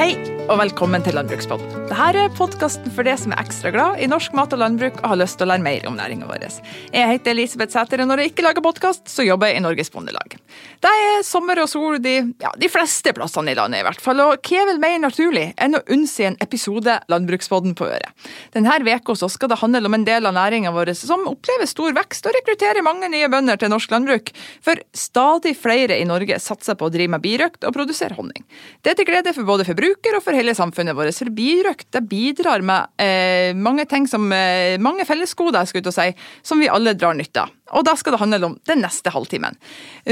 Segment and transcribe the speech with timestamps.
[0.00, 0.16] Hei,
[0.50, 1.84] og velkommen til Landbrukspodden.
[1.86, 5.12] Dette er podkasten for deg som er ekstra glad i norsk mat og landbruk og
[5.12, 6.46] har lyst til å lære mer om næringa vår.
[6.90, 9.92] Jeg heter Elisabeth Sæter, og når jeg ikke lager podkast, så jobber jeg i Norges
[9.94, 10.34] Bondelag.
[10.82, 14.22] Det er sommer og sol de, ja, de fleste plassene i landet, i hvert fall.
[14.24, 18.26] Og hva er vel mer naturlig enn å unnse en episode Landbrukspodden på øret?
[18.56, 22.26] Denne uka skal det handle om en del av næringa vår som opplever stor vekst
[22.26, 24.34] og rekrutterer mange nye bønder til norsk landbruk.
[24.66, 28.42] For stadig flere i Norge satser på å drive med birøkt og produsere honning.
[28.82, 31.14] Det er til glede for både forbruker og for hele samfunnet vårt.
[31.16, 36.08] For birøkt det bidrar med eh, mange ting som, eh, mange fellesgoder jeg si,
[36.42, 37.56] som vi alle drar nytte av.
[37.78, 39.58] Og da skal det handle om den neste halvtimen.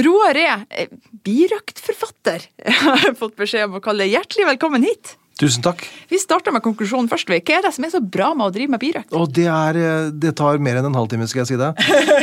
[0.06, 0.92] Roar er eh,
[1.26, 2.46] birøktforfatter,
[2.84, 5.16] har fått beskjed om å kalle hjertelig velkommen hit.
[5.38, 5.84] Tusen takk.
[6.10, 7.28] Vi starter med konklusjonen først.
[7.30, 9.12] Hva er det som er så bra med å drive med birøkt?
[9.14, 11.68] Og det, er, eh, det tar mer enn en halvtime, skal jeg si det.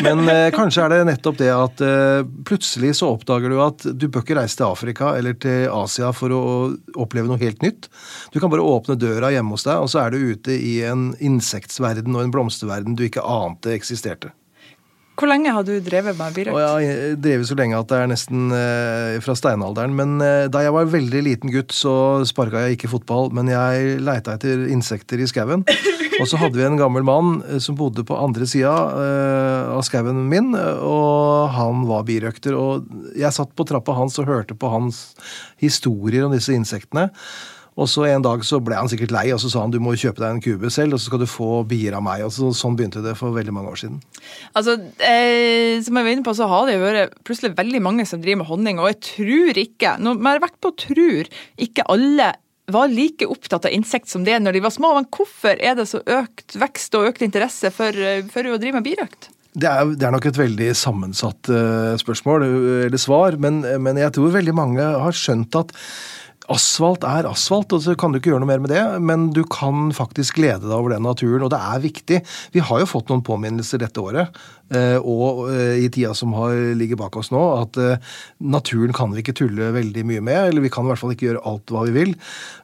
[0.03, 4.09] Men eh, kanskje er det nettopp det at eh, plutselig så oppdager du at du
[4.09, 6.43] bør ikke reise til Afrika eller til Asia for å
[6.91, 7.87] oppleve noe helt nytt.
[8.35, 11.13] Du kan bare åpne døra hjemme hos deg, og så er du ute i en
[11.23, 14.35] insektverden og en blomsterverden du ikke ante eksisterte.
[15.15, 16.57] Hvor lenge har du drevet med birøkt?
[16.59, 19.95] Jeg har drevet så lenge at det er nesten eh, fra steinalderen.
[19.95, 21.93] Men eh, da jeg var veldig liten gutt, så
[22.27, 25.63] sparka jeg ikke fotball, men jeg leita etter insekter i skauen.
[26.19, 29.85] Og så hadde vi en gammel mann eh, som bodde på andre sida eh, av
[29.87, 32.55] skauen min, og han var birøkter.
[32.59, 35.05] Og jeg satt på trappa hans og hørte på hans
[35.63, 37.09] historier om disse insektene.
[37.75, 39.95] Og så En dag så ble han sikkert lei, og så sa han du må
[39.99, 42.23] kjøpe deg en kube selv, og så skal du få bier av meg.
[42.23, 43.99] og så, Sånn begynte det for veldig mange år siden.
[44.55, 48.07] Altså, eh, Som jeg var inne på, så har det jo vært plutselig veldig mange
[48.07, 51.85] som driver med honning, og jeg tror ikke Nå har jeg vært på tror ikke
[51.91, 52.33] alle
[52.71, 54.95] var like opptatt av insekt som det når de var små.
[54.95, 57.93] Men hvorfor er det så økt vekst og økt interesse for,
[58.31, 59.29] for å drive med birøkt?
[59.55, 62.43] Det er, det er, nok et veldig sammensatt uh, spørsmål,
[62.89, 65.71] eller svar, men, men jeg tror veldig mange har skjønt at
[66.51, 69.41] Asfalt er asfalt, og så kan du ikke gjøre noe mer med det, men du
[69.49, 72.19] kan faktisk glede deg over den naturen, og det er viktig.
[72.53, 74.35] Vi har jo fått noen påminnelser dette året,
[74.69, 76.35] eh, og eh, i tida som
[76.77, 78.11] ligger bak oss nå, at eh,
[78.45, 81.31] naturen kan vi ikke tulle veldig mye med, eller vi kan i hvert fall ikke
[81.31, 82.13] gjøre alt hva vi vil.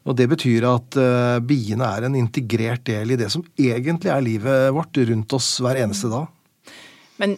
[0.06, 1.00] Og Det betyr at
[1.46, 5.80] biene er en integrert del i det som egentlig er livet vårt rundt oss hver
[5.82, 6.30] eneste dag.
[7.22, 7.38] Men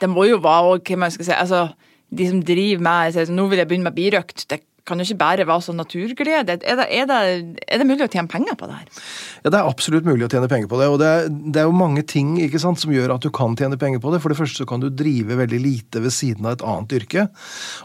[0.00, 1.66] det må jo være hva man skal si altså
[2.08, 4.46] de som driver med Nå vil jeg begynne med birøkt.
[4.48, 6.38] Det kan jo ikke bare være sånn naturglede.
[6.38, 7.20] Er det, er, det,
[7.68, 9.02] er det, mulig å tjene penger på det her?
[9.44, 10.88] Ja, Det er absolutt mulig å tjene penger på det.
[10.88, 13.78] og det det er, jo mange ting ikke sant, som gjør at du kan tjene
[13.80, 14.20] penger på det.
[14.22, 17.26] For det første så kan du drive veldig lite ved siden av et annet yrke.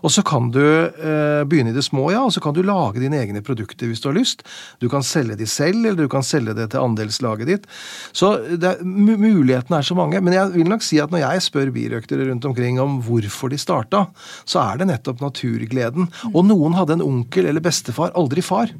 [0.03, 3.02] Og så kan du eh, begynne i det små, ja, og så kan du lage
[3.03, 4.46] dine egne produkter hvis du har lyst.
[4.84, 7.69] Du kan selge de selv, eller du kan selge det til andelslaget ditt.
[8.16, 8.36] Så
[8.84, 10.22] mulighetene er så mange.
[10.24, 13.59] Men jeg vil nok si at når jeg spør birøktere rundt omkring om hvorfor de
[13.62, 14.06] starta,
[14.46, 16.09] så er det nettopp naturgleden.
[16.34, 18.74] Og noen hadde en onkel eller bestefar, aldri far.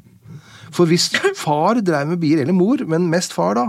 [0.74, 1.08] For hvis
[1.44, 3.66] far drev med bier, eller mor, men mest far, da,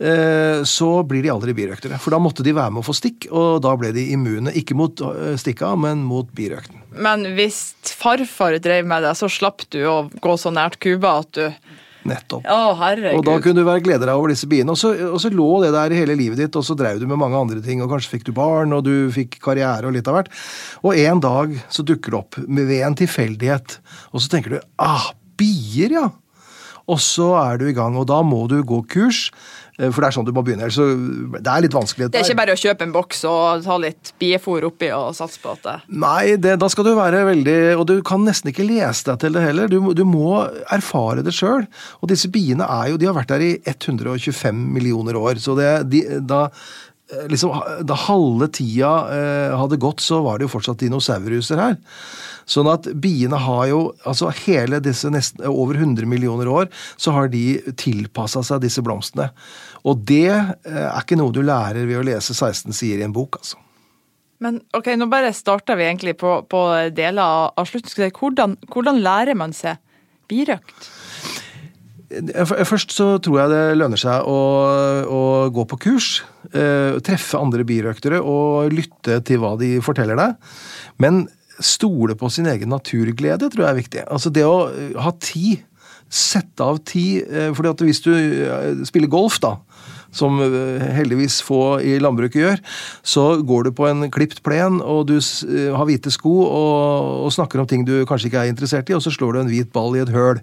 [0.00, 1.98] eh, så blir de aldri birøktere.
[2.00, 4.54] For da måtte de være med å få stikk, og da ble de immune.
[4.56, 6.80] Ikke mot eh, stikka, men mot birøkten.
[6.98, 7.60] Men hvis
[7.98, 11.44] farfar drev med det, så slapp du å gå så nært kuba at du
[12.08, 12.46] Nettopp.
[12.48, 13.18] Å, herregud.
[13.18, 14.74] og da kunne du være glede deg over disse biene.
[14.74, 17.06] Og så, og så, lå det der i hele livet ditt, og så drev du
[17.10, 17.82] med mange andre ting.
[17.84, 20.32] Og kanskje fikk du barn, og du fikk karriere og litt av hvert.
[20.82, 23.78] Og en dag så dukker det opp ved en tilfeldighet,
[24.12, 26.08] og så tenker du ah, bier, ja.
[26.88, 29.28] Og så er du i gang, og da må du gå kurs.
[29.78, 30.68] Eh, for det er sånn du må begynne.
[30.74, 30.86] Så
[31.38, 32.10] det er litt vanskelig.
[32.10, 35.40] Det er ikke bare å kjøpe en boks og ta litt biefòr oppi og satse
[35.42, 38.66] på at det Nei, det, da skal du være veldig Og du kan nesten ikke
[38.66, 39.70] lese deg til det heller.
[39.70, 40.42] Du, du må
[40.74, 41.68] erfare det sjøl.
[42.02, 45.42] Og disse biene er jo De har vært der i 125 millioner år.
[45.42, 46.48] Så det, de, da
[47.28, 47.54] liksom,
[47.88, 51.78] Da halve tida eh, hadde gått, så var det jo fortsatt dinosauruser her.
[52.48, 57.32] Sånn at biene har jo altså Hele disse nesten over 100 millioner år så har
[57.32, 59.30] de tilpassa seg disse blomstene.
[59.88, 63.16] Og det eh, er ikke noe du lærer ved å lese 16 sider i en
[63.16, 63.60] bok, altså.
[64.38, 66.60] Men ok, nå bare starter vi egentlig på, på
[66.94, 68.12] deler av slutten.
[68.14, 69.80] Hvordan, hvordan lærer man seg
[70.30, 70.86] birøkt?
[72.08, 74.36] Først så tror jeg det lønner seg å,
[75.04, 75.22] å
[75.52, 76.22] gå på kurs.
[76.56, 80.54] Eh, treffe andre birøktere og lytte til hva de forteller deg.
[81.04, 81.26] Men
[81.60, 84.04] stole på sin egen naturglede tror jeg er viktig.
[84.08, 84.70] Altså det å
[85.04, 85.66] ha tid.
[86.08, 87.28] Sette av tid.
[87.28, 89.58] Eh, fordi at hvis du eh, spiller golf, da,
[90.14, 92.62] som eh, heldigvis få i landbruket gjør,
[93.06, 97.32] så går du på en klipt plen, og du eh, har hvite sko og, og,
[97.34, 99.72] snakker om ting du kanskje ikke er interessert i, og så slår du en hvit
[99.74, 100.42] ball i et høl.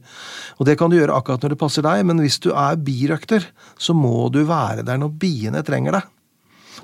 [0.60, 3.50] Og Det kan du gjøre akkurat når det passer deg, men hvis du er birøkter,
[3.78, 6.15] så må du være der når biene trenger deg.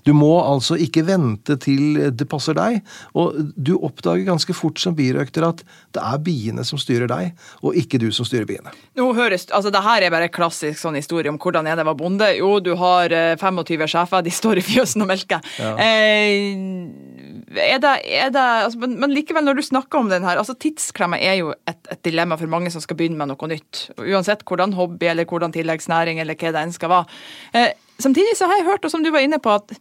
[0.07, 2.81] Du må altså ikke vente til det passer deg.
[3.17, 5.63] Og du oppdager ganske fort som birøkter at
[5.95, 8.73] det er biene som styrer deg, og ikke du som styrer biene.
[8.99, 12.27] Nå høres, altså det her er bare klassisk sånn historie om hvordan en var bonde.
[12.37, 15.43] Jo, du har 25 eh, sjefer, de står i fjøsen og melker.
[15.61, 15.75] Ja.
[15.81, 20.39] Eh, er det, er det, altså, men, men, likevel, når du snakker om den her,
[20.39, 23.87] altså tidsklemma er jo et, et, dilemma for mange som skal begynne med noe nytt.
[23.99, 27.21] Uansett hvordan hobby eller hvordan tilleggsnæring eller hva det enn skal være.
[27.57, 27.71] Eh,
[28.03, 29.71] Samtidig så har jeg hørt, og som du var inne på, at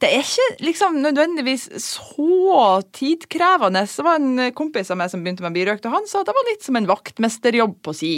[0.00, 3.86] det er ikke liksom nødvendigvis så tidkrevende.
[3.88, 6.36] Det var en kompis av meg som begynte med birøkt, og han sa at det
[6.36, 8.14] var litt som en vaktmesterjobb på si.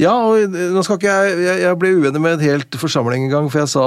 [0.00, 3.32] Ja, og nå skal ikke jeg Jeg, jeg ble uenig med et helt forsamling en
[3.32, 3.84] gang, for jeg sa,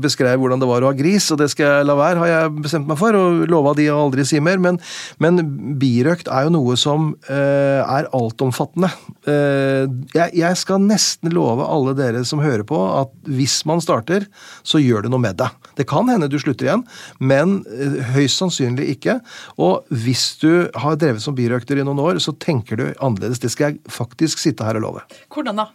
[0.00, 2.50] beskrev hvordan det var å ha gris, og det skal jeg la være, har jeg
[2.58, 4.60] bestemt meg for, og lova de å aldri si mer.
[4.60, 4.80] Men,
[5.22, 5.40] men
[5.80, 8.92] birøkt er jo noe som eh, er altomfattende.
[9.28, 14.26] Eh, jeg, skal nesten love alle dere som hører på, at hvis man starter,
[14.66, 15.54] så gjør det noe med deg.
[15.78, 16.84] Det kan hende du slutter igjen,
[17.20, 19.18] men eh, høyst sannsynlig ikke.
[19.60, 23.42] Og hvis du har drevet som birøkter i noen år, så tenker du annerledes.
[23.42, 25.04] Det skal jeg faktisk sitte her og love.
[25.34, 25.68] Hvordan da?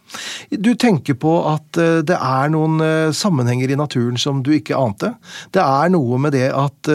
[0.50, 2.82] Du tenker på at eh, det er noen
[3.14, 5.14] sammenhenger i naturen som du ikke ante.
[5.54, 6.88] Det er noe med det at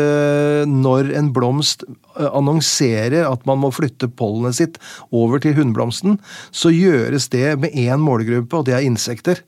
[0.69, 1.85] når en blomst
[2.19, 4.79] annonserer at man må flytte pollenet sitt
[5.15, 6.19] over til hunnblomsten,
[6.51, 9.43] så gjøres det med én målgruppe, og det er insekter.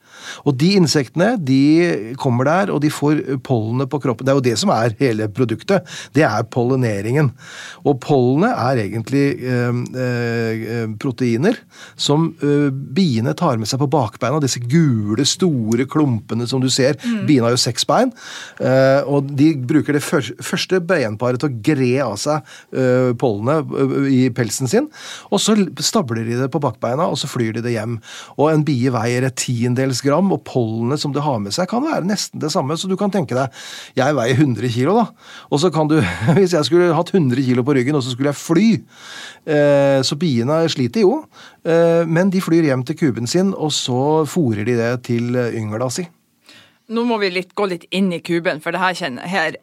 [0.46, 4.28] Og de insektene de kommer der, og de får pollenet på kroppen.
[4.28, 5.88] Det er jo det som er hele produktet.
[6.16, 7.32] Det er pollineringen.
[7.86, 11.58] Og pollenet er egentlig eh, eh, proteiner
[12.00, 14.42] som eh, biene tar med seg på bakbeina.
[14.44, 17.00] Disse gule, store klumpene som du ser.
[17.02, 17.26] Mm.
[17.30, 18.14] Biene har jo seks bein.
[18.62, 24.24] Eh, og de bruker det første beinparet til å gre av seg eh, pollenet i
[24.36, 24.90] pelsen sin.
[25.32, 28.00] Og så stabler de det på bakbeina, og så flyr de det hjem.
[28.38, 31.84] Og en bie veier et tiendels gram, og pollenet som det har med seg, kan
[31.86, 32.78] være nesten det samme.
[32.78, 33.50] Så du kan tenke deg
[33.98, 35.06] Jeg veier 100 kilo, da.
[35.50, 35.98] Og så kan du
[36.38, 38.70] Hvis jeg skulle hatt 100 kilo på ryggen, og så skulle jeg fly
[39.46, 41.26] eh, Så biene sliter jo.
[41.64, 45.90] Eh, men de flyr hjem til kuben sin, og så fòrer de det til yngla
[45.92, 46.08] si.
[46.92, 49.56] Nå må vi litt, gå litt inn i kuben, for det her kjenner her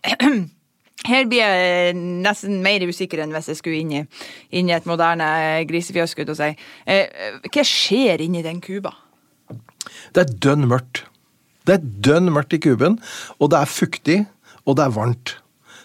[1.11, 4.05] her blir jeg nesten mer usikker enn hvis jeg skulle inn i,
[4.59, 5.29] inn i et moderne
[5.69, 6.17] grisefjøs.
[6.17, 6.49] Si.
[6.89, 8.95] Eh, hva skjer inni den kuba?
[10.15, 11.05] Det er dønn mørkt.
[11.69, 12.97] Det er dønn mørkt i kuben,
[13.39, 14.19] og det er fuktig,
[14.65, 15.37] og det er varmt.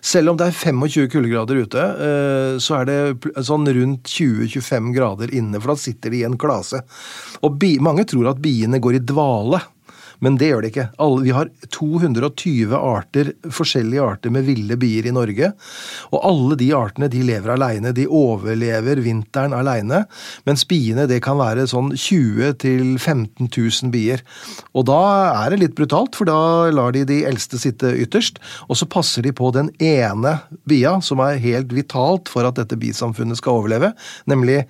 [0.04, 5.32] Selv om det er 25 kuldegrader ute, eh, så er det sånn rundt 20-25 grader
[5.32, 6.82] inne, for da sitter de i en klase.
[7.48, 9.62] Og mange tror at biene går i dvale.
[10.24, 10.88] Men det gjør det ikke.
[11.04, 15.52] Alle, vi har 220 arter, forskjellige arter med ville bier i Norge.
[16.12, 17.94] Og alle de artene de lever aleine.
[17.96, 20.04] De overlever vinteren aleine.
[20.48, 24.24] Mens biene det kan være sånn 20 000-15 000 bier.
[24.74, 25.02] Og da
[25.44, 28.40] er det litt brutalt, for da lar de de eldste sitte ytterst.
[28.69, 30.38] Og så passer de på den ene
[30.69, 33.94] bia som er helt vitalt for at dette bisamfunnet skal overleve,
[34.30, 34.64] nemlig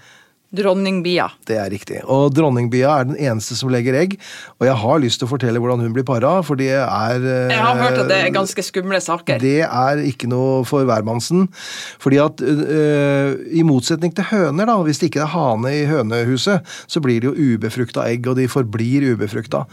[0.54, 1.26] Dronningbia.
[1.50, 2.00] Det er riktig.
[2.06, 4.16] Og dronningbia er den eneste som legger egg.
[4.60, 7.58] Og jeg har lyst til å fortelle hvordan hun blir para, for det er Jeg
[7.58, 9.42] har hørt at det er ganske skumle saker.
[9.42, 11.48] Det er ikke noe for hvermannsen.
[12.04, 16.70] Fordi at øh, i motsetning til høner, da, hvis det ikke er hane i hønehuset,
[16.86, 19.64] så blir det jo ubefrukta egg, og de forblir ubefrukta.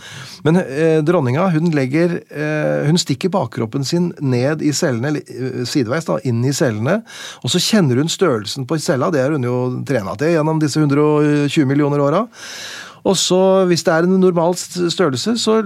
[0.47, 5.21] Men øh, dronninga, hun legger øh, Hun stikker bakkroppen sin ned i cellene,
[5.69, 7.01] sideveis, da, inn i cellene,
[7.45, 10.70] og så kjenner hun størrelsen på cella, det har hun jo trena til gjennom disse
[10.71, 12.29] disse 120 millioner åra.
[13.09, 15.61] Og så, hvis det er en normal størrelse, så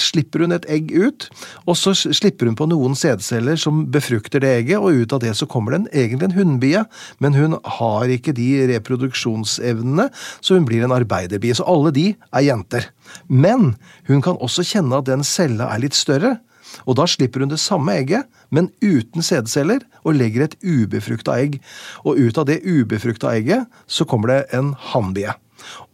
[0.00, 1.28] slipper hun et egg ut.
[1.66, 5.34] Og så slipper hun på noen sædceller som befrukter det egget, og ut av det
[5.38, 6.84] så kommer det en, egentlig en hunnbie.
[7.22, 10.08] Men hun har ikke de reproduksjonsevnene,
[10.40, 11.56] så hun blir en arbeiderbie.
[11.58, 12.90] Så alle de er jenter.
[13.26, 13.74] Men
[14.06, 16.36] hun kan også kjenne at den cella er litt større.
[16.84, 21.58] Og da slipper hun det samme egget, men uten sædceller, og legger et ubefrukta egg.
[22.04, 25.32] Og ut av det ubefrukta egget så kommer det en hannbie.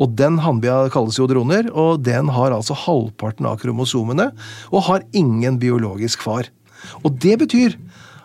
[0.03, 4.33] Og den hannbia kalles jo droner, og den har altså halvparten av kromosomene,
[4.73, 6.51] og har ingen biologisk far.
[7.07, 7.79] Og det betyr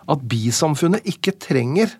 [0.08, 1.94] at bisamfunnet ikke trenger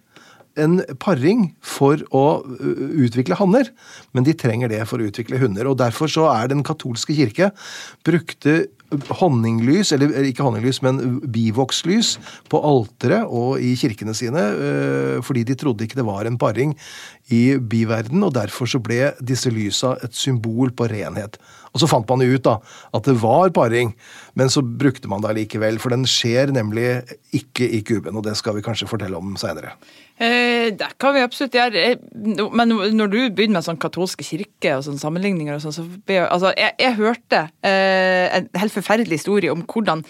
[0.59, 3.71] en paring for å utvikle hanner,
[4.17, 5.69] men de trenger det for å utvikle hunder.
[5.71, 7.53] og Derfor så er Den katolske kirke
[8.03, 8.67] brukte
[9.21, 12.15] honninglys, eller ikke honninglys, men bivokslys
[12.49, 14.45] på alteret og i kirkene sine,
[15.25, 16.73] fordi de trodde ikke det var en paring
[17.35, 21.37] i biverden, og derfor så ble disse lysa et symbol på renhet.
[21.75, 22.59] Og så fant man ut da
[22.97, 23.95] at det var paring,
[24.39, 26.89] men så brukte man det allikevel, for den skjer nemlig
[27.37, 29.75] ikke i kuben, og det skal vi kanskje fortelle om seinere.
[30.19, 31.83] Eh, det kan vi absolutt gjøre.
[31.93, 35.87] Eh, men når du begynner med sånn katolske kirke og sånne sammenligninger og sånn, så
[36.25, 40.03] altså, jeg, jeg hørte eh, en helt forferdelig historie om hvordan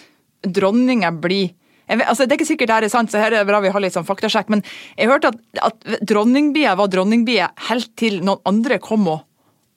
[0.47, 1.51] dronninga blir
[1.89, 3.71] vet, altså Det er ikke sikkert det er sant, så her er det bra vi
[3.73, 4.61] har litt sånn faktasjekk, men
[4.97, 5.39] jeg hørte at,
[5.71, 9.23] at dronningbia var dronningbier helt til noen andre kom og,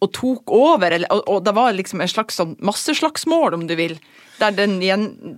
[0.03, 3.77] og tok over, eller, og, og, det var liksom en slags sånn masseslagsmål, om du
[3.79, 3.97] vil,
[4.41, 4.79] der den,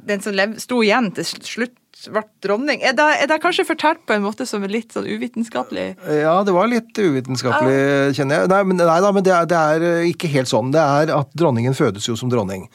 [0.09, 1.77] den som lev, sto igjen til slutt
[2.13, 2.83] ble dronning.
[2.85, 5.87] Er det, er det, kanskje fortalt på en måte som er litt sånn uvitenskapelig?
[6.21, 8.51] Ja, det var litt uvitenskapelig, kjenner jeg.
[8.53, 10.73] Nei, men, nei da, men det er, det er, eh, ikke helt sånn.
[10.75, 12.67] Det er at dronningen fødes jo som dronning.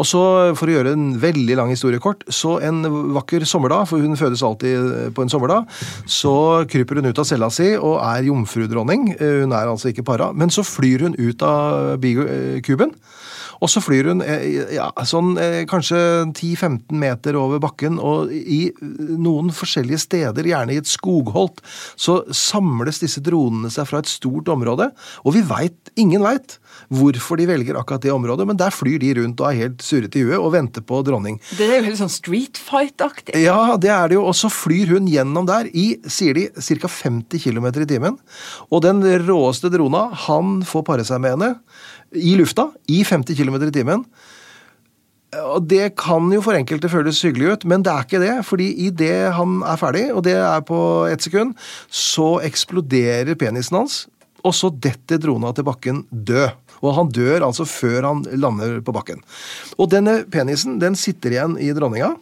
[0.00, 0.22] Og så,
[0.58, 2.82] for å gjøre en veldig lang historie kort, så en
[3.16, 5.70] vakker sommerdag, for hun fødes alltid på en sommerdag,
[6.10, 6.34] så
[6.70, 9.12] kryper hun ut av cella si og er jomfrudronning.
[9.16, 10.32] Eh, hun er altså ikke para.
[10.32, 11.98] Men så flyr hun ut av
[12.66, 12.94] kuben.
[13.60, 15.98] Og så flyr hun eh, ja, sånn eh, kanskje
[16.32, 21.60] 10-15 meter over bakken, og i noen forskjellige steder, gjerne i et skogholt,
[22.00, 24.90] så samles disse dronene seg fra et stort område.
[25.24, 26.56] Og vi veit, ingen veit,
[26.88, 30.20] hvorfor de velger akkurat det området, men der flyr de rundt og er helt surrete
[30.20, 31.38] i huet og venter på dronning.
[31.58, 33.36] Det er jo helt sånn Street Fight-aktig.
[33.40, 34.24] Ja, det er det jo.
[34.30, 36.90] Og så flyr hun gjennom der i, sier de, ca.
[36.90, 38.18] 50 km i timen.
[38.70, 41.54] Og den råeste drona, han får pare seg med henne
[42.16, 44.04] i lufta i 50 km i timen.
[45.54, 48.44] Og Det kan jo for enkelte føles hyggelig ut, men det er ikke det.
[48.44, 51.54] fordi idet han er ferdig, og det er på ett sekund,
[51.88, 54.08] så eksploderer penisen hans,
[54.42, 56.50] og så detter drona til bakken død.
[56.82, 59.20] Og han dør altså før han lander på bakken.
[59.78, 62.16] Og denne penisen den sitter igjen i dronninga.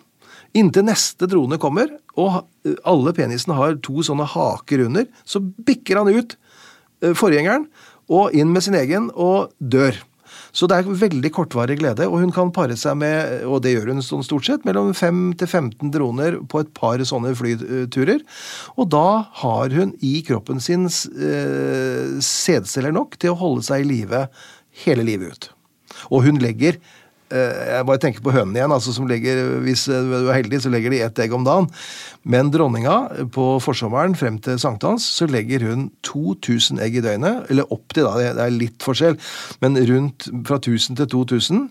[0.59, 2.43] Inntil neste drone kommer, og
[2.85, 6.35] alle penisene har to sånne haker under, så bikker han ut
[7.05, 7.69] eh, forgjengeren
[8.09, 9.97] og inn med sin egen, og dør.
[10.53, 13.93] Så det er veldig kortvarig glede, og hun kan pare seg med, og det gjør
[13.93, 18.25] hun sånn stort sett, mellom 5 til 15 droner på et par sånne flyturer.
[18.77, 19.07] Og da
[19.43, 24.27] har hun i kroppen sin eh, sædceller nok til å holde seg i live
[24.85, 25.51] hele livet ut.
[26.13, 26.79] Og hun legger
[27.31, 30.95] jeg bare tenker på hønene igjen, altså som legger, hvis du er heldig, så legger
[30.95, 31.69] de ett egg om dagen.
[32.29, 37.47] Men dronninga, på forsommeren frem til sankthans, så legger hun 2000 egg i døgnet.
[37.53, 39.19] Eller opptil, da, det er litt forskjell,
[39.65, 41.69] men rundt fra 1000 til 2000.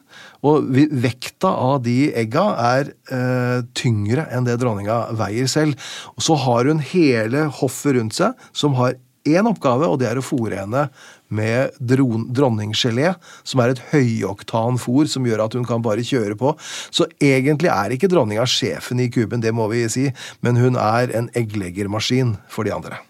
[0.48, 0.70] Og
[1.04, 5.78] vekta av de egga er eh, tyngre enn det dronninga veier selv.
[6.16, 8.98] Og så har hun hele hoffet rundt seg, som har
[9.28, 10.88] én oppgave, og det er å fòre henne
[11.28, 16.54] med dronninggelé, som er et høyoktan fôr som gjør at hun kan bare kjøre på.
[16.92, 20.08] Så egentlig er ikke dronninga sjefen i kuben, det må vi si,
[20.46, 23.02] men hun er en eggleggermaskin for de andre.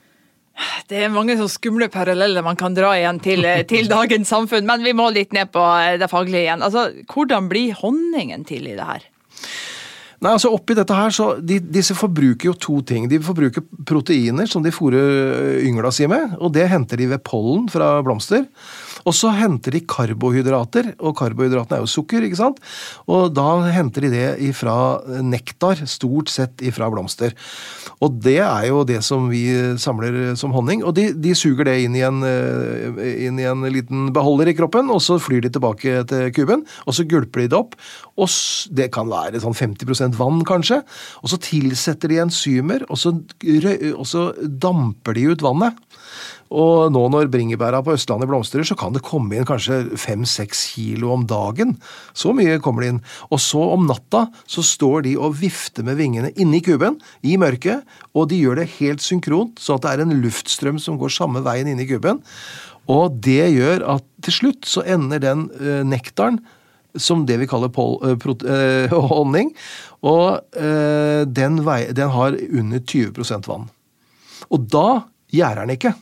[0.89, 4.85] Det er mange så skumle paralleller man kan dra igjen til, til, dagens samfunn, men
[4.85, 5.65] vi må litt ned på
[6.01, 6.65] det faglige igjen.
[6.65, 9.05] Altså, Hvordan blir honningen til i det her?
[10.17, 13.05] Nei, altså oppi dette her, så de, Disse forbruker jo to ting.
[13.09, 17.67] De forbruker proteiner som de fôrer yngla si med, og det henter de ved pollen
[17.69, 18.47] fra blomster.
[19.07, 22.57] Og så henter de karbohydrater, og karbohydratene er jo sukker, ikke sant?
[23.05, 23.45] Og da
[23.75, 24.75] henter de det ifra
[25.23, 27.35] nektar, stort sett ifra blomster.
[28.01, 29.45] Og det er jo det som vi
[29.79, 33.63] samler som honning, og de, de suger det inn i, en, eh, inn i, en,
[33.71, 37.51] liten beholder i kroppen, og så flyr de tilbake til kuben, og så gulper de
[37.53, 37.77] det opp,
[38.17, 38.31] og
[38.73, 40.81] det kan være sånn 50% vann, kanskje,
[41.21, 43.13] og så tilsetter de enzymer, og så,
[43.93, 45.77] og så damper de ut vannet.
[46.47, 51.11] Og nå når bringebæra på Østlandet blomstrer, så kan det komme inn kanskje fem-seks kilo
[51.15, 51.75] om dagen.
[52.15, 53.01] Så mye kommer det inn.
[53.27, 57.83] Og så om natta så står de og vifter med vingene inni kuben, i mørket,
[58.15, 61.43] og de gjør det helt synkront, sånn at det er en luftstrøm som går samme
[61.45, 62.23] veien inni kuben.
[62.87, 66.39] Og det gjør at til slutt så ender den uh, nektaren
[66.95, 69.53] som det vi kaller pol, prot, uh, honning,
[70.07, 73.65] og den, vei, den har under 20% vann.
[74.53, 74.89] Og da
[75.33, 75.93] gjærer den ikke.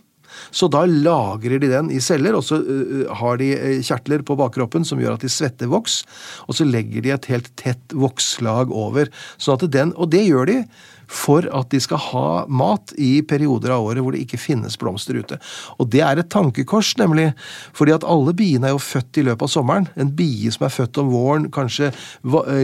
[0.52, 3.52] Så da lagrer de den i celler, og så uh, har de
[3.86, 6.02] kjertler på bakkroppen som gjør at de svetter voks,
[6.48, 9.12] og så legger de et helt tett vokslag over.
[9.38, 10.60] Sånn at den, og det gjør de
[11.08, 15.20] for at de skal ha mat i perioder av året hvor det ikke finnes blomster
[15.20, 15.40] ute.
[15.80, 17.32] Og det er et tankekors, nemlig,
[17.76, 19.90] fordi at alle biene er jo født i løpet av sommeren.
[20.00, 21.92] En bie som er født om våren, kanskje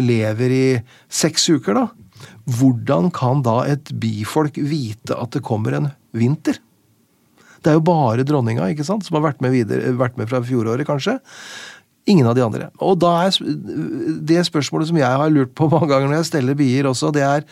[0.01, 0.65] lever i
[1.11, 1.87] seks uker, da.
[2.59, 6.59] Hvordan kan da et bifolk vite at det kommer en vinter?
[7.61, 10.41] Det er jo bare dronninga ikke sant, som har vært med, videre, vært med fra
[10.45, 11.19] fjoråret, kanskje.
[12.09, 12.67] Ingen av de andre.
[12.81, 13.35] Og da er
[14.25, 17.25] det spørsmålet som jeg har lurt på mange ganger når jeg steller bier også, det
[17.25, 17.47] er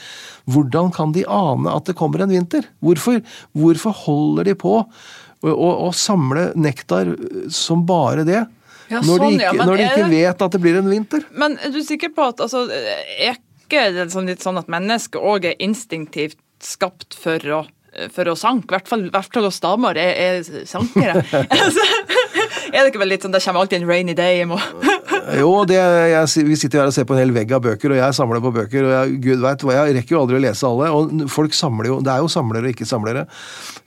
[0.50, 2.66] hvordan kan de ane at det kommer en vinter?
[2.82, 3.22] Hvorfor,
[3.58, 4.80] hvorfor holder de på
[5.40, 7.14] å, samle nektar
[7.54, 8.42] som bare det?
[8.90, 11.26] Ja, når, sånn, de ikke, ja, når, de ikke, vet at det blir en vinter.
[11.38, 15.22] Men er du sikker på at altså, er ikke det sånn, litt sånn at mennesket
[15.22, 17.62] òg er instinktivt skapt for å
[18.14, 18.70] for å sanke.
[18.70, 21.24] I hvert fall, hvert fall oss damer er, er sankere.
[21.50, 21.84] Altså,
[22.70, 24.40] er det ikke vel litt sånn det kommer alltid en rainy day?
[24.40, 24.58] Jeg må
[25.40, 28.00] Jo, det, jeg, vi sitter her og ser på en hel vegg av bøker, og
[28.00, 28.86] jeg samler på bøker.
[28.86, 30.90] og jeg, Gud vet, jeg rekker jo aldri å lese alle.
[30.94, 33.26] og folk samler jo, Det er jo samlere og ikke samlere.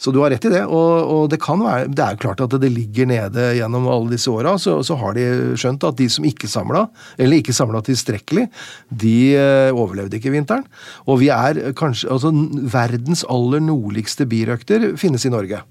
[0.02, 0.62] Så du har rett i det.
[0.66, 4.14] Og, og det kan være, det er jo klart at det ligger nede gjennom alle
[4.14, 4.56] disse åra.
[4.60, 5.26] Så, så, har de
[5.58, 6.86] skjønt at de som ikke samla,
[7.18, 8.48] eller ikke samla tilstrekkelig,
[9.02, 10.66] de uh, overlevde ikke vinteren.
[11.06, 12.32] Og vi er kanskje altså
[12.72, 15.62] Verdens aller nordligste birøkter finnes i Norge.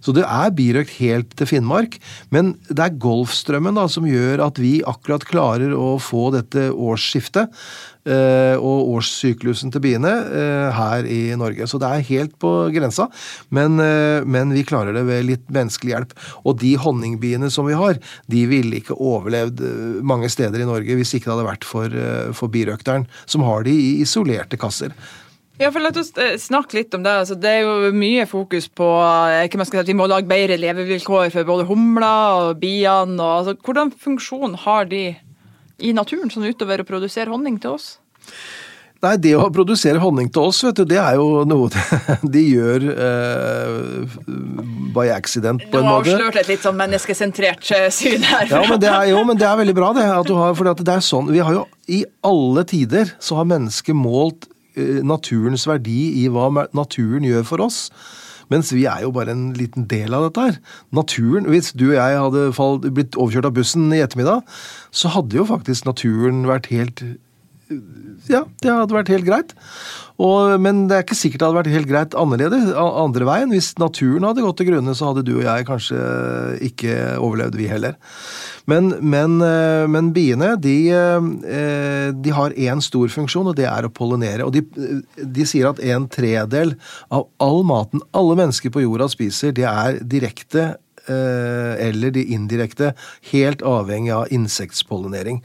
[0.00, 1.98] Så det er birøkt helt til Finnmark.
[2.34, 7.52] Men det er Golfstrømmen da, som gjør at vi akkurat klarer å få dette årsskiftet
[8.06, 11.68] eh, og årssyklusen til biene eh, her i Norge.
[11.70, 13.08] Så det er helt på grensa,
[13.54, 16.16] men, eh, men, vi klarer det ved litt menneskelig hjelp.
[16.44, 18.00] Og de honningbiene som vi har,
[18.30, 19.62] de ville ikke overlevd
[20.06, 22.00] mange steder i Norge hvis ikke det hadde vært for,
[22.36, 24.94] for birøkteren, som har de i isolerte kasser.
[25.56, 27.14] Ja, for La oss snakke litt om det.
[27.22, 28.88] Altså, det er jo mye fokus på
[29.46, 33.16] ikke man skal si, at vi må lage bedre levevilkår for både humler og biene.
[33.16, 35.06] Og, altså, hvordan funksjon har de
[35.80, 37.94] i naturen, sånn utover å produsere honning til oss?
[39.04, 41.68] Nei, det å produsere honning til oss, vet du, det er jo noe
[42.24, 44.16] de gjør uh,
[44.96, 46.08] by accident, på en måte.
[46.08, 48.48] Du har avslørt et litt sånn menneskesentrert eh, syn her.
[48.50, 50.06] Ja, men det er, jo, men det er veldig bra, det.
[50.08, 53.50] At du har, for det er sånn, vi har jo I alle tider så har
[53.52, 57.86] mennesket målt eh, naturens verdi i hva naturen gjør for oss.
[58.52, 60.58] Mens vi er jo bare en liten del av dette her.
[60.94, 64.44] Naturen, Hvis du og jeg hadde falt, blitt overkjørt av bussen i ettermiddag,
[64.94, 67.02] så hadde jo faktisk naturen vært helt
[68.30, 69.56] Ja, det hadde vært helt greit.
[70.22, 73.52] Og, men det er ikke sikkert det hadde vært helt greit annerledes, andre veien.
[73.52, 75.98] Hvis naturen hadde gått til grunne, så hadde du og jeg kanskje
[76.70, 77.98] ikke overlevd, vi heller.
[78.70, 83.86] Men, men, eh, men biene de, eh, de har én stor funksjon, og det er
[83.86, 84.46] å pollinere.
[84.48, 84.64] Og de,
[85.20, 86.74] de, sier at en tredel
[87.12, 90.72] av all maten alle mennesker på jorda spiser, det er direkte
[91.06, 92.94] eh, eller de indirekte
[93.32, 95.42] helt avhengig av insektspollinering.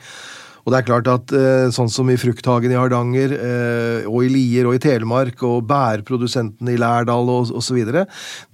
[0.62, 4.32] Og det er klart at eh, sånn som i frukthagen i Hardanger, eh, og i
[4.32, 7.80] Lier og i Telemark, og bærprodusentene i Lærdal og osv.,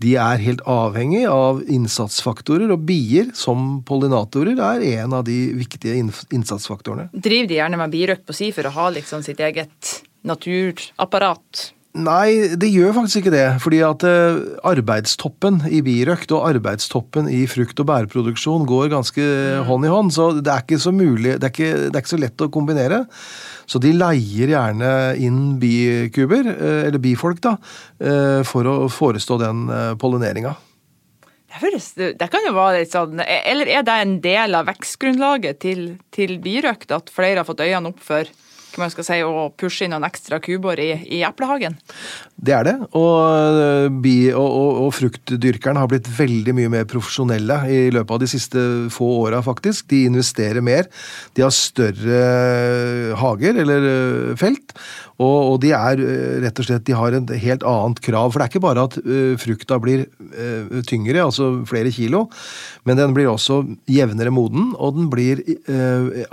[0.04, 5.98] de er helt avhengig av innsatsfaktorer, og bier som pollinatorer er en av de viktige
[6.00, 7.10] innsatsfaktorene.
[7.14, 11.72] Driver de gjerne med birøkt på si for å ha liksom sitt eget naturapparat?
[11.98, 13.46] Nei, det gjør faktisk ikke det.
[13.64, 19.66] Fordi at eh, arbeidstoppen i birøkt og arbeidstoppen i frukt- og bærproduksjon går ganske mm.
[19.70, 20.14] hånd i hånd.
[20.14, 22.52] Så det er ikke så mulig, det er ikke, det er ikke så lett å
[22.54, 23.04] kombinere.
[23.68, 27.58] Så de leier gjerne inn bikuber, eh, eller bifolk, da,
[28.00, 29.68] eh, for å forestå den
[30.00, 30.56] pollineringa.
[31.58, 35.80] Det kan jo være litt sånn Eller er det en del av vekstgrunnlaget til,
[36.14, 38.30] til birøkt at flere har fått øynene opp for
[38.78, 41.78] man skal si, å pushe inn noen ekstra kubor i, i eplehagen?
[42.36, 42.76] Det er det.
[42.98, 48.14] Og, eh, bi, og, og, og fruktdyrkerne har blitt veldig mye mer profesjonelle i løpet
[48.18, 49.88] av de siste få åra, faktisk.
[49.94, 50.92] De investerer mer.
[51.38, 52.22] De har større
[53.18, 54.76] hager, eller eh, felt.
[55.18, 58.30] Og, og, de er eh, rett og slett De har et helt annet krav.
[58.32, 62.26] For det er ikke bare at uh, frukta blir uh, tyngre, altså flere kilo,
[62.86, 65.42] men den blir også jevnere moden, og den blir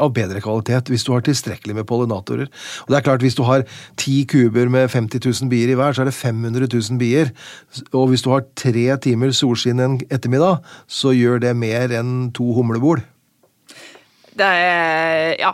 [0.00, 2.50] av bedre kvalitet hvis du har tilstrekkelig med pollinatorer.
[2.84, 3.64] Og det er klart, hvis du har
[4.00, 7.32] ti kuber med 50 000 bier i hver, så er det 500 000 bier.
[7.92, 12.52] Og hvis du har tre timer solskinn en ettermiddag, så gjør det mer enn to
[12.56, 13.02] humlebol.
[14.34, 15.52] Det er, ja,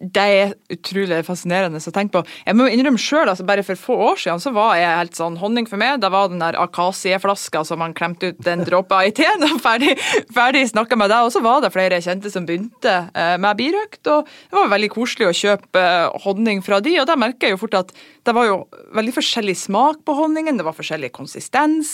[0.00, 2.22] det er utrolig fascinerende å tenke på.
[2.46, 5.36] Jeg må innrømme sjøl, altså bare for få år siden så var jeg helt sånn
[5.42, 5.98] honning for meg.
[6.00, 9.98] Da var den der akasieflaska som man klemte ut en dråpe i teen, og ferdig,
[10.34, 11.28] ferdig snakka med deg.
[11.28, 14.72] Og så var det flere jeg kjente som begynte eh, med birøkt, og det var
[14.72, 17.92] veldig koselig å kjøpe eh, honning fra de, og da merker jeg jo fort at
[18.28, 18.56] det var jo
[18.96, 21.92] veldig forskjellig smak på honningen, det var forskjellig konsistens,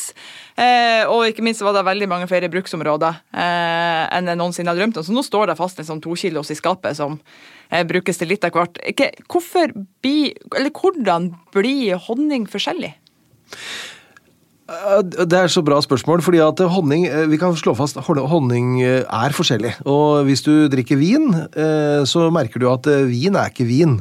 [0.58, 4.98] eh, og ikke minst var det veldig mange flere bruksområder enn jeg noensinne har drømt
[4.98, 5.04] om.
[5.06, 7.18] Så nå står det fast en sånn to kilos i skapet som
[7.70, 8.80] eh, brukes til litt av hvert.
[9.30, 9.72] Hvorfor
[10.04, 12.94] bli, eller hvordan blir honning forskjellig?
[14.64, 19.02] Det er så bra spørsmål, fordi at honning eh, Vi kan slå fast honning eh,
[19.04, 19.74] er forskjellig.
[19.84, 23.98] Og hvis du drikker vin, eh, så merker du at vin er ikke vin.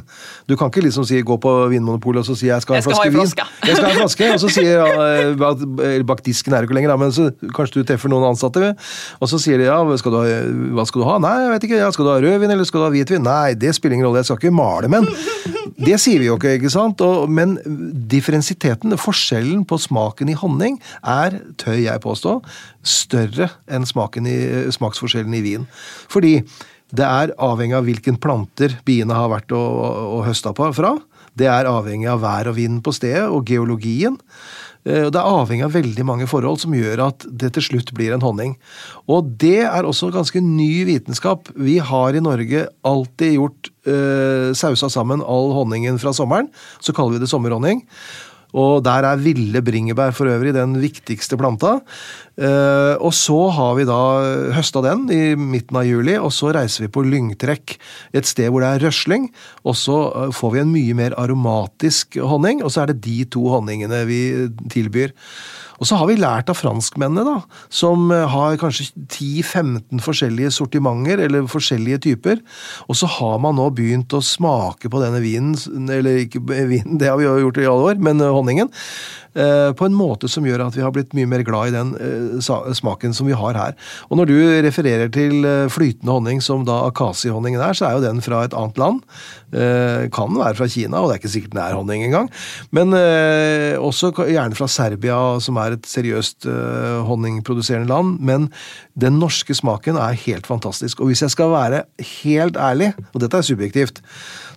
[0.48, 2.82] Du kan ikke liksom si, gå på Vinmonopolet og så si 'jeg skal ha en
[2.82, 3.20] flaske vin'.
[3.66, 6.96] Jeg skal ha en flaske, Og så sier ja, bak disken er det ikke lenger,
[6.96, 8.74] men så kanskje du treffer noen ansatte,
[9.20, 10.24] og så sier de ja, skal ha,
[10.72, 11.18] hva skal du ha?
[11.18, 11.76] Nei, jeg vet ikke.
[11.76, 13.22] Ja, skal du ha rødvin eller skal du ha hvitvin?
[13.22, 15.04] Nei, det spiller ingen rolle, jeg skal ikke male, men
[15.74, 17.00] Det sier vi jo ikke, ikke sant?
[17.02, 17.56] Og, men
[18.10, 22.42] differensiteten, forskjellen på smaken i honning, er, tør jeg påstå,
[22.82, 24.36] større enn i,
[24.70, 25.66] smaksforskjellen i vin.
[26.08, 26.42] Fordi
[26.94, 29.70] det er avhengig av hvilken planter biene har vært og,
[30.18, 30.98] og høsta fra.
[31.34, 34.18] Det er avhengig av vær og vind på stedet og geologien.
[34.84, 38.14] Eh, Det er avhengig av veldig mange forhold som gjør at det til slutt blir
[38.14, 38.54] en honning.
[39.08, 41.48] Og det er også ganske ny vitenskap.
[41.56, 46.52] Vi har i Norge alltid gjort eh, sausa sammen all honningen fra sommeren.
[46.80, 47.82] Så kaller vi det sommerhonning.
[48.54, 51.80] Og der er ville bringebær for øvrig den viktigste planta.
[52.34, 54.00] Eh, og så har vi da
[54.54, 57.76] høsta den i midten av juli, og så reiser vi på lyngtrekk.
[58.14, 59.28] Et sted hvor det er røsling.
[59.66, 63.24] Og så eh, får vi en mye mer aromatisk honning, og så er det de
[63.34, 64.22] to honningene vi
[64.70, 65.14] tilbyr.
[65.80, 71.24] Og så har vi lært av franskmennene, da, som eh, har kanskje 10-15 forskjellige sortimenter,
[71.26, 72.40] eller forskjellige typer.
[72.88, 75.56] Og så har man nå begynt å smake på denne vinen,
[75.90, 78.72] eller ikke vinen, det har vi jo gjort i alle år, men honningen.
[79.34, 81.90] På en måte som gjør at vi har blitt mye mer glad i den
[82.40, 83.74] smaken som vi har her.
[84.06, 85.42] Og når du refererer til
[85.74, 89.00] flytende honning som da akasi-honningen er, så er jo den fra et annet land.
[90.14, 92.30] Kan være fra Kina, og det er ikke sikkert den er honning engang.
[92.74, 92.94] Men
[93.82, 96.46] også gjerne fra Serbia, som er et seriøst
[97.10, 98.20] honningproduserende land.
[98.22, 98.48] Men
[98.94, 101.02] den norske smaken er helt fantastisk.
[101.02, 101.84] Og hvis jeg skal være
[102.22, 103.98] helt ærlig, og dette er subjektivt,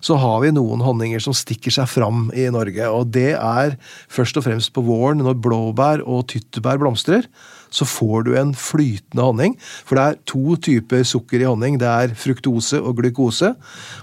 [0.04, 2.88] så har vi noen honninger som stikker seg fram i Norge.
[2.92, 3.76] Og det er
[4.12, 7.28] først og fremst på våren, når blåbær og tyttebær blomstrer.
[7.68, 9.56] Så får du en flytende honning.
[9.84, 11.76] For det er to typer sukker i honning.
[11.80, 13.52] Det er fruktose og glukose.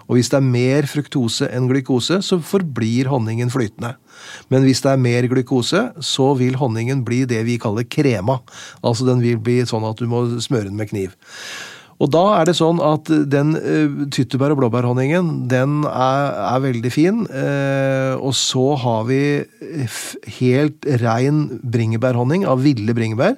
[0.06, 3.96] Og hvis det er mer fruktose enn glukose, så forblir honningen flytende.
[4.54, 8.40] Men hvis det er mer glukose, så vil honningen bli det vi kaller krema.
[8.86, 11.18] Altså den vil bli sånn at du må smøre den med kniv.
[12.04, 16.92] Og da er det sånn at den uh, tyttebær- og blåbærhonningen, den er, er veldig
[16.92, 17.22] fin.
[17.30, 19.22] Uh, og så har vi
[20.42, 23.38] helt rein bringebærhonning av ville bringebær.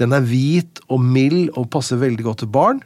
[0.00, 2.80] Den er hvit og mild og passer veldig godt til barn.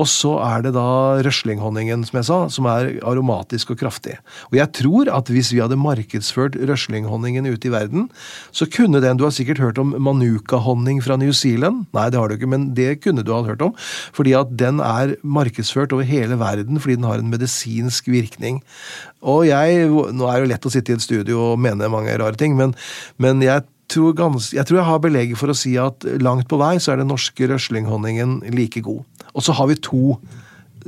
[0.00, 4.16] Og så er det da røslinghonningen, som jeg sa, som er aromatisk og kraftig.
[4.48, 8.08] Og jeg tror at hvis vi hadde markedsført røslinghonningen ute i verden,
[8.50, 11.84] så kunne den Du har sikkert hørt om manuka-honning fra New Zealand?
[11.92, 13.74] Nei, det har du ikke, men det kunne du ha hørt om.
[14.16, 18.62] Fordi at den er markedsført over hele verden fordi den har en medisinsk virkning.
[19.20, 22.16] Og jeg Nå er det jo lett å sitte i et studio og mene mange
[22.16, 22.72] rare ting, men,
[23.20, 26.58] men jeg tror gans, jeg tror jeg har belegg for å si at langt på
[26.60, 29.02] vei så er den norske røslinghonningen like god.
[29.34, 30.18] Og så har vi to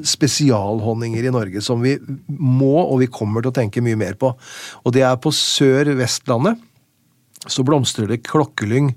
[0.09, 1.96] spesialhonninger i Norge som vi
[2.28, 4.33] må og vi kommer til å tenke mye mer på.
[4.83, 6.61] Og det er på Sør-Vestlandet.
[7.50, 8.92] Så blomstrer det klokkelyng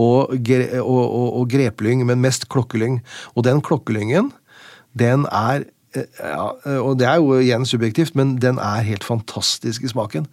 [0.00, 3.02] og, og, og, og, greplyng, men mest klokkelyng.
[3.36, 4.32] Og den klokkelyngen,
[4.96, 6.46] den er ja,
[6.80, 10.24] Og det er jo igjen subjektivt, men den er helt fantastisk i smaken.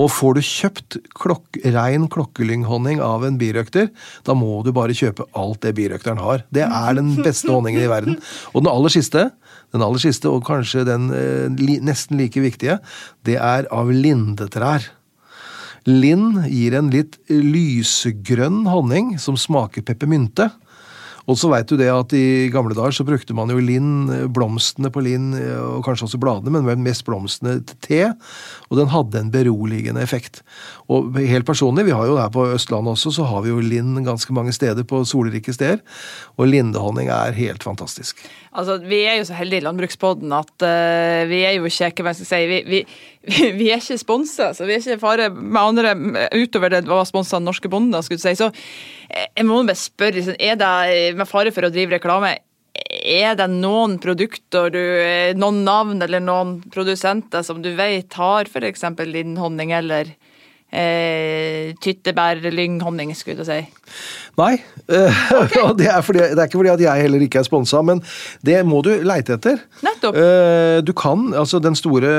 [0.00, 3.90] Og får du kjøpt klok rein klokkelynghonning av en birøkter,
[4.24, 6.46] da må du bare kjøpe alt det birøkteren har.
[6.54, 8.18] Det er den beste honningen i verden.
[8.52, 9.28] Og den aller siste,
[9.72, 12.78] den aller siste, og kanskje den eh, nesten like viktige,
[13.28, 14.88] det er av lindetrær.
[15.88, 20.52] Lind gir en litt lysegrønn honning som smaker peppermynte.
[21.30, 24.90] Og så veit du det at i gamle dager så brukte man jo linn, blomstene
[24.92, 28.00] på linn, og kanskje også bladene, men mest blomstene til te.
[28.70, 30.42] Og den hadde en beroligende effekt.
[30.92, 33.94] Og helt personlig, vi har jo her på Østlandet også, så har vi jo linn
[34.06, 35.82] ganske mange steder på solrike steder.
[36.38, 38.24] Og lindehonning er helt fantastisk.
[38.52, 42.12] Altså, Vi er jo så heldige i Landbrukspodden at uh, vi er jo ikke hva
[42.12, 42.82] skal jeg si, vi, vi,
[43.58, 45.92] vi er ikke sponsa, så vi er ikke fare med andre
[46.34, 48.02] utover det var sponsa norske bonder.
[48.02, 48.34] skulle du si.
[48.38, 48.50] Så
[49.12, 52.36] jeg må bare spørre, liksom, er det med fare for å drive reklame
[52.72, 54.82] er det noen produkter, du,
[55.36, 58.84] noen navn eller noen produsenter som du vet har f.eks.
[59.04, 60.14] lindhonning eller
[60.72, 63.60] eh, tyttebærlynghonning, skulle du si?
[64.40, 64.56] Nei.
[65.42, 65.62] Okay.
[65.64, 68.00] og det er, fordi, det er, ikke fordi at jeg heller ikke er sponsa, men
[68.44, 69.60] det må du leite etter.
[69.82, 70.16] Nettopp.
[70.86, 72.10] Du kan, altså Den store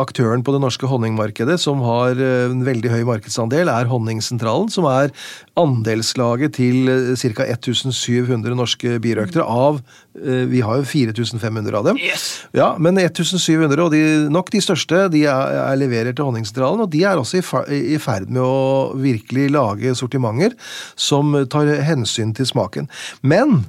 [0.00, 5.12] aktøren på det norske honningmarkedet som har en veldig høy markedsandel, er Honningsentralen, som er
[5.60, 6.88] andelslaget til
[7.20, 7.48] ca.
[7.50, 9.80] 1700 norske birøktere av
[10.14, 12.00] Vi har jo 4500 av dem.
[12.00, 12.46] Yes.
[12.56, 16.90] Ja, Men 1700, og de, nok de største, de er, er leverer til Honningsentralen, og
[16.92, 19.94] de er også i ferd med å virkelig lage
[20.40, 20.56] sortimenter
[20.96, 22.88] som tar hensyn til smaken.
[23.22, 23.64] Men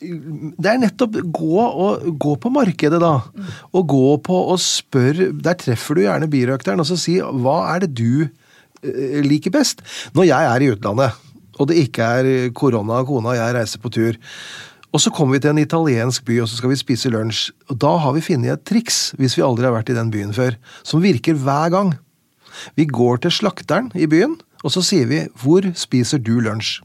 [0.00, 3.20] det er nettopp gå, og, gå på markedet, da.
[3.76, 7.84] Og gå på og spør Der treffer du gjerne birøkteren, og så si hva er
[7.84, 9.82] det du eh, liker best?
[10.14, 11.12] Når jeg er i utlandet,
[11.60, 14.16] og det ikke er korona og kona og jeg reiser på tur,
[14.90, 17.50] og så kommer vi til en italiensk by, og så skal vi spise lunsj.
[17.70, 20.32] Og da har vi funnet et triks, hvis vi aldri har vært i den byen
[20.34, 21.92] før, som virker hver gang.
[22.74, 26.82] Vi går til slakteren i byen, og så sier vi 'Hvor spiser du lunsj?'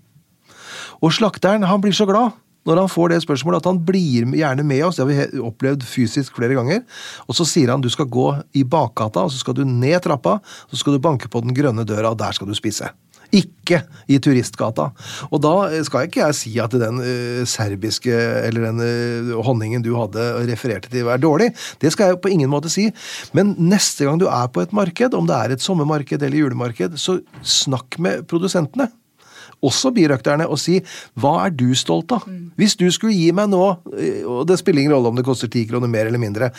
[1.02, 2.32] Og slakteren han blir så glad.
[2.66, 4.98] når han får det spørsmålet, at han blir gjerne med oss.
[4.98, 6.82] Det har vi opplevd fysisk flere ganger.
[7.30, 8.26] Og så sier han du skal gå
[8.58, 10.40] i bakgata, og så skal du ned trappa,
[10.72, 12.90] så skal du banke på den grønne døra, og der skal du spise.
[13.34, 14.90] Ikke i turistgata.
[15.32, 15.54] Og da
[15.88, 20.92] skal ikke jeg si at den uh, serbiske eller den uh, honningen du hadde refererte
[20.92, 21.52] til, er dårlig.
[21.82, 22.90] Det skal jeg på ingen måte si.
[23.38, 27.00] Men neste gang du er på et marked, om det er et sommermarked eller julemarked,
[27.02, 28.92] så snakk med produsentene.
[29.66, 30.80] Også birøkterne, og si
[31.20, 32.26] hva er du stolt av?
[32.60, 33.64] Hvis du skulle gi meg nå,
[33.96, 36.52] eh, og det spiller ingen rolle om det koster ti kroner mer eller mindre,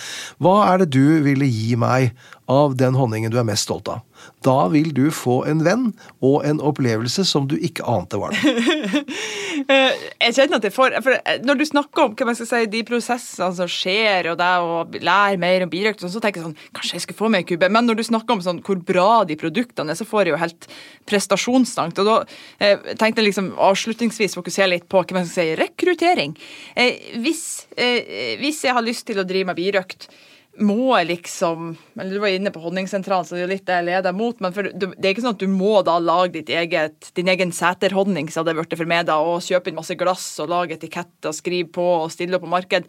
[0.42, 2.16] hva er det du ville gi meg
[2.50, 4.02] av den honningen du er mest stolt av?
[4.46, 5.86] Da vil du få en venn
[6.24, 9.04] og en opplevelse som du ikke ante var der.
[9.56, 12.46] Eh, Jeg kjenner at jeg får for eh, Når du snakker om hva man skal
[12.50, 16.44] si, de prosessene som skjer, og det å lære mer om birøkt, så tenker jeg
[16.44, 17.70] sånn Kanskje jeg skulle få meg en kube?
[17.72, 20.42] Men når du snakker om sånn, hvor bra de produktene er, så får jeg jo
[20.44, 20.68] helt
[21.08, 22.02] prestasjonsangst.
[22.04, 22.18] Og da
[22.60, 26.36] eh, tenkte jeg liksom avslutningsvis fokusere litt på hva man skal si, rekruttering.
[27.24, 27.42] Hvis,
[28.42, 30.10] hvis jeg har lyst til å drive med birøkt,
[30.58, 33.86] må liksom eller Du var inne på Honningsentralen, så det er jo litt det jeg
[33.88, 34.38] leder mot.
[34.40, 38.30] Men for, det er ikke sånn at du må da lage eget, din egen seterhonning,
[38.32, 41.36] hadde det blitt for meg, da, og kjøpe inn masse glass og lage etikett og
[41.36, 42.88] skrive på og stille opp på marked.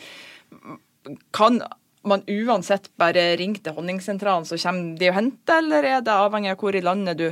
[1.35, 1.61] Kan
[2.07, 6.53] man uansett bare ringe til Honningsentralen, så kommer de og henter, eller er det avhengig
[6.53, 7.27] av hvor i landet du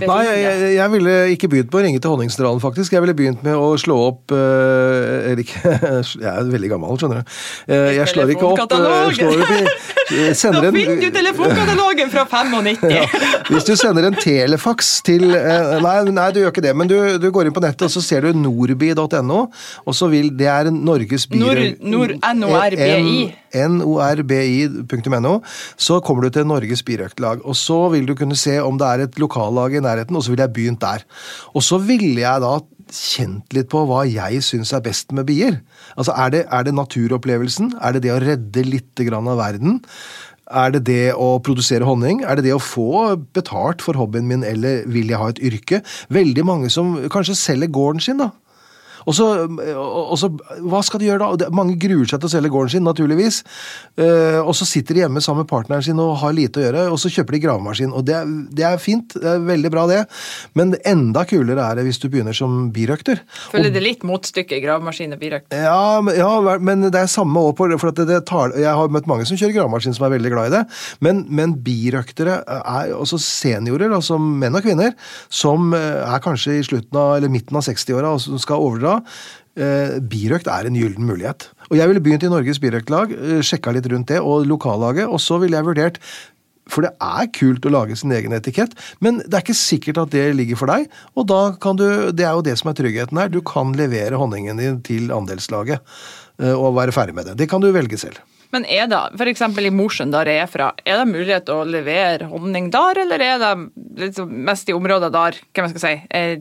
[0.00, 2.92] Nei, jeg, jeg, ville ikke begynt med å ringe til Honningsentralen, faktisk.
[2.94, 5.72] Jeg ville begynt med å slå opp uh, Eller ikke
[6.24, 7.34] Jeg er veldig gammel, skjønner du.
[7.70, 11.10] Uh, jeg slår ikke opp uh, slår opp i, eh, Da sender en- finner du
[11.18, 12.86] telefonkatalogen fra 95!
[12.90, 13.04] Ja.
[13.50, 16.96] Hvis du sender en telefaks til eh, nei, nei, du gjør ikke det, men du,
[17.22, 19.44] du går inn på nettet og så ser du nordby.no,
[19.84, 23.30] og så vil Det er Norges Nor- Nor- NORBI.
[23.54, 25.34] norbi.no.
[25.76, 29.06] Så kommer du til Norges birøktlag, og så vil du kunne se om det er
[29.06, 31.06] et lokallag i nærheten, og så ville jeg begynt der.
[31.54, 32.58] Og så ville jeg da
[32.90, 35.60] kjent litt på hva jeg syns er best med bier.
[35.96, 37.76] Altså, er det, er det naturopplevelsen?
[37.80, 39.80] Er det det å redde litt av verden?
[40.50, 42.24] Er det det å produsere honning?
[42.26, 45.82] Er det det å få betalt for hobbyen min, eller vil jeg ha et yrke?
[46.10, 48.32] Veldig mange som kanskje selger gården sin, da.
[49.10, 49.26] Og så,
[49.74, 50.28] og så,
[50.70, 51.48] Hva skal de gjøre da?
[51.54, 53.40] Mange gruer seg til å selge gården sin, naturligvis.
[53.98, 56.84] Eh, og så sitter de hjemme sammen med partneren sin og har lite å gjøre,
[56.94, 57.94] og så kjøper de gravemaskin.
[57.96, 60.00] Og det, er- det er fint, det er veldig bra det,
[60.58, 63.22] men enda kulere er det hvis du begynner som birøkter.
[63.50, 65.50] Føler det litt motstykke gravemaskin og birøkt?
[65.56, 66.30] Ja, ja,
[66.62, 67.68] men det er samme år på.
[67.80, 70.50] For det, det tar, jeg har møtt mange som kjører gravemaskin som er veldig glad
[70.52, 70.62] i det.
[71.04, 74.94] Men, men birøktere er også seniorer, altså menn og kvinner,
[75.32, 78.99] som eh, er kanskje i slutten av, eller midten av 60-åra og som skal overdra.
[79.60, 81.48] Eh, birøkt er en gyllen mulighet.
[81.70, 85.18] Og jeg ville begynt i Norges birøktlag, eh, sjekka litt rundt det, og lokallaget, og
[85.18, 85.98] så ville jeg vurdert
[86.70, 90.12] for det er kult å lage sin egen etikett, men det er ikke sikkert at
[90.14, 90.86] det ligger for deg.
[91.18, 94.20] Og da kan du, det er jo det som er tryggheten her, du kan levere
[94.20, 95.80] honningen din til andelslaget
[96.38, 97.40] eh, og være ferdig med det.
[97.42, 98.22] Det kan du velge selv.
[98.54, 99.42] Men er det, f.eks.
[99.62, 103.40] i Mosjøen, der jeg er fra, er det mulighet å levere honning der, eller er
[103.42, 106.34] det mest i områder der, hva man skal si, eh,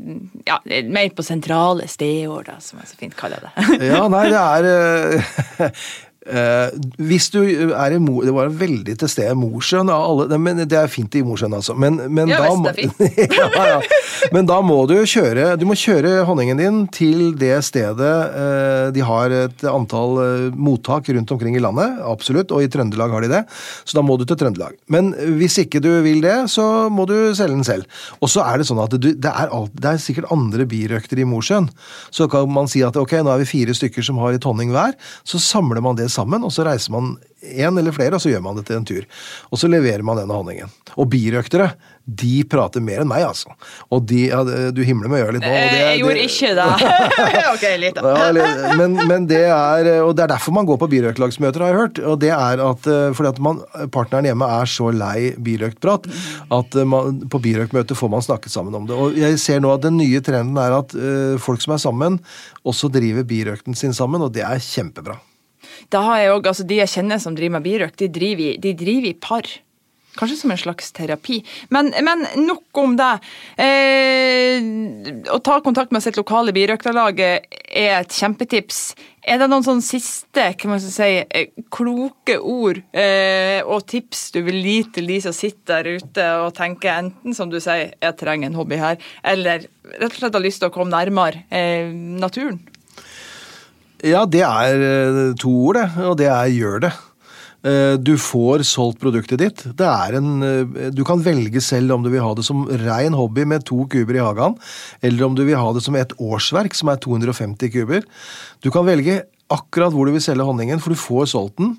[0.48, 3.54] ja, mer på sentrale steder, da, som jeg så fint kaller det?
[3.92, 5.74] Ja, nei, det er
[6.28, 7.40] eh, hvis du
[7.72, 8.20] er i Mo...
[8.26, 9.88] Det var veldig til stede Mosjøen
[10.30, 11.76] det- Men det er fint i Mosjøen, altså.
[11.78, 13.80] Men, men Ja, da må- ja, ja.
[14.34, 19.02] Men da må du kjøre Du må kjøre honningen din til det stedet eh, De
[19.06, 23.30] har et antall eh, mottak rundt omkring i landet, absolutt, og i Trøndelag har de
[23.32, 23.42] det.
[23.88, 24.76] Så da må du til Trøndelag.
[24.92, 27.86] Men hvis ikke du vil det, så må du selge den selv.
[28.22, 31.22] Og så er det sånn at du, det, er alt, det er sikkert andre birøkter
[31.22, 31.70] i Mosjøen.
[32.14, 34.74] Så kan man si at ok, nå er vi fire stykker som har litt honning
[34.76, 34.96] hver.
[35.28, 38.42] Så samler man det sammen, og så reiser man én eller flere, og så gjør
[38.44, 39.06] man det til en tur.
[39.50, 40.68] Og så leverer man denne honningen.
[41.00, 41.70] Og birøktere,
[42.10, 43.54] de prater mer enn meg, altså.
[43.94, 44.40] Og de ja,
[44.74, 45.52] Du himler med øyet litt nå.
[45.54, 46.66] det- Eh, Jeg gjorde det- ikke det.
[47.54, 51.60] ok, litt ja, men, men det er Og det er derfor man går på birøktlagsmøter,
[51.64, 52.00] har jeg hørt.
[52.04, 53.62] Og det er at eh, fordi at man,
[53.94, 56.10] partneren hjemme er så lei birøktprat
[56.52, 58.98] at eh, man, på birøktmøter får man snakket sammen om det.
[58.98, 62.20] Og jeg ser nå at den nye trenden er at eh, folk som er sammen,
[62.66, 65.16] også driver birøkten sin sammen, og det er kjempebra.
[65.94, 68.76] Da har jeg også, altså De jeg kjenner som driver med birøkt, de driver, de
[68.78, 69.50] driver i par.
[70.18, 71.38] Kanskje som en slags terapi.
[71.70, 73.12] Men, men nok om det.
[73.62, 74.66] Eh,
[75.32, 78.82] å ta kontakt med sitt lokale birøkterlag er et kjempetips.
[79.24, 84.42] Er det noen sånn siste hva man si, eh, kloke ord eh, og tips du
[84.48, 88.18] vil gi til de som sitter der ute og tenker enten som du sier, jeg
[88.20, 89.68] trenger en hobby her, eller
[90.00, 92.58] rett og slett har lyst til å komme nærmere eh, naturen?
[94.06, 95.88] Ja, det er eh, to ord, det.
[96.08, 96.92] Og det er gjør det.
[97.68, 99.66] Eh, Du får solgt produktet ditt.
[99.80, 103.66] En, eh, du kan velge selv om du vil ha det som rein hobby med
[103.68, 104.56] to kuber i hagen,
[105.04, 108.08] eller om du vil ha det som et årsverk, som er 250 kuber.
[108.64, 111.76] Du kan velge akkurat hvor du vil selge honningen, for du får solgt den.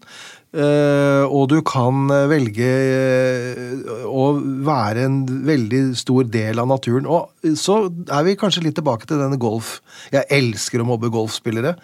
[0.51, 4.33] Eh, og du kan eh, velge eh, å
[4.67, 7.07] være en veldig stor del av naturen.
[7.07, 9.77] Og så er vi kanskje litt tilbake til denne golf.
[10.11, 11.77] Jeg elsker å mobbe golfspillere.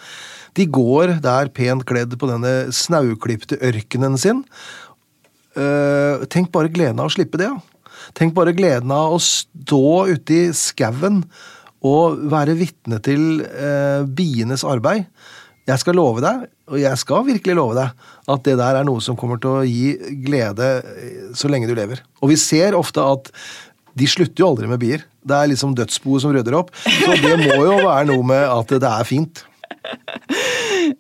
[0.59, 4.42] De går der pent kledd på denne snauklipte ørkenen sin.
[6.33, 7.48] Tenk bare gleden av å slippe det.
[8.16, 11.22] Tenk bare gleden av å stå ute i skauen
[11.85, 13.44] og være vitne til
[14.16, 15.07] bienes arbeid.
[15.66, 19.02] Jeg skal love deg, og jeg skal virkelig love deg, at det der er noe
[19.02, 22.02] som kommer til å gi glede eh, så lenge du lever.
[22.22, 23.33] Og vi ser ofte at
[23.96, 25.02] de slutter jo aldri med bier.
[25.26, 26.70] Det er liksom dødsboet som rydder opp.
[26.85, 29.42] Så det må jo være noe med at det er fint.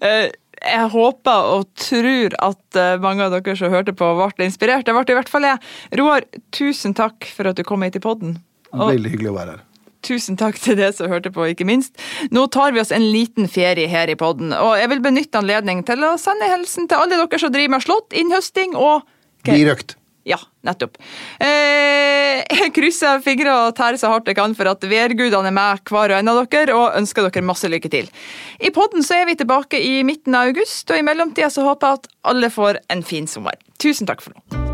[0.00, 0.32] Eh,
[0.66, 4.86] Jeg håper og tror at eh, mange av dere som hørte på, ble inspirert.
[4.88, 5.60] Det ble i hvert fall jeg.
[6.00, 6.26] Roar,
[6.56, 8.38] tusen takk for at du kom hit i podden.
[8.72, 9.65] Veldig hyggelig å være her.
[10.06, 11.98] Tusen takk til dere som hørte på, ikke minst.
[12.34, 15.84] Nå tar vi oss en liten ferie her i podden, og jeg vil benytte anledningen
[15.86, 19.06] til å sende hilsen til alle dere som driver med slått, innhøsting og
[19.46, 19.94] Bli røkt.
[20.26, 20.96] Ja, nettopp.
[21.38, 25.84] Eh, jeg krysser fingre og tærer så hardt jeg kan for at værgudene er med
[25.86, 28.10] hver og en av dere, og ønsker dere masse lykke til.
[28.58, 31.92] I podden så er vi tilbake i midten av august, og i mellomtida så håper
[31.92, 33.54] jeg at alle får en fin sommer.
[33.78, 34.64] Tusen takk for nå.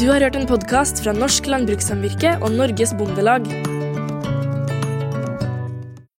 [0.00, 3.46] Du har hørt en podkast fra Norsk Landbrukssamvirke og Norges Bondelag.